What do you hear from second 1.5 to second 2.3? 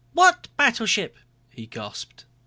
he gasped.